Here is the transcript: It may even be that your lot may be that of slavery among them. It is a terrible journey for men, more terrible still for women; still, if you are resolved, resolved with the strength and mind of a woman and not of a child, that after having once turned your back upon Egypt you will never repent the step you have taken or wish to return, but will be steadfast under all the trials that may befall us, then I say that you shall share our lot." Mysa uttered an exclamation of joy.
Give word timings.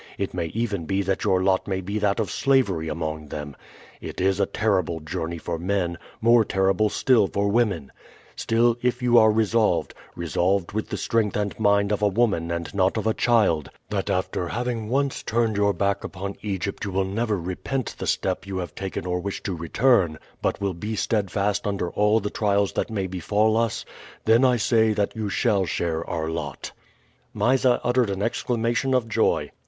It 0.17 0.33
may 0.33 0.47
even 0.47 0.85
be 0.85 1.03
that 1.03 1.23
your 1.25 1.43
lot 1.43 1.67
may 1.67 1.79
be 1.79 1.99
that 1.99 2.19
of 2.19 2.31
slavery 2.31 2.87
among 2.87 3.27
them. 3.27 3.55
It 4.01 4.19
is 4.19 4.39
a 4.39 4.47
terrible 4.47 4.99
journey 4.99 5.37
for 5.37 5.59
men, 5.59 5.99
more 6.21 6.43
terrible 6.43 6.89
still 6.89 7.27
for 7.27 7.49
women; 7.49 7.91
still, 8.35 8.77
if 8.81 9.03
you 9.03 9.19
are 9.19 9.31
resolved, 9.31 9.93
resolved 10.15 10.71
with 10.71 10.89
the 10.89 10.97
strength 10.97 11.37
and 11.37 11.53
mind 11.59 11.91
of 11.91 12.01
a 12.01 12.07
woman 12.07 12.49
and 12.49 12.73
not 12.73 12.97
of 12.97 13.05
a 13.05 13.13
child, 13.13 13.69
that 13.91 14.09
after 14.09 14.47
having 14.47 14.89
once 14.89 15.21
turned 15.21 15.55
your 15.55 15.71
back 15.71 16.03
upon 16.03 16.35
Egypt 16.41 16.83
you 16.83 16.89
will 16.89 17.05
never 17.05 17.39
repent 17.39 17.93
the 17.99 18.07
step 18.07 18.47
you 18.47 18.57
have 18.57 18.73
taken 18.73 19.05
or 19.05 19.19
wish 19.19 19.43
to 19.43 19.53
return, 19.53 20.17
but 20.41 20.59
will 20.59 20.73
be 20.73 20.95
steadfast 20.95 21.67
under 21.67 21.91
all 21.91 22.19
the 22.19 22.31
trials 22.31 22.73
that 22.73 22.89
may 22.89 23.05
befall 23.05 23.55
us, 23.55 23.85
then 24.25 24.43
I 24.43 24.57
say 24.57 24.93
that 24.93 25.15
you 25.15 25.29
shall 25.29 25.67
share 25.67 26.03
our 26.09 26.27
lot." 26.27 26.71
Mysa 27.35 27.79
uttered 27.83 28.09
an 28.09 28.23
exclamation 28.23 28.95
of 28.95 29.07
joy. 29.07 29.51